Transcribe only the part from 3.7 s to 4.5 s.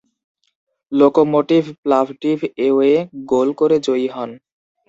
জয়ী হন।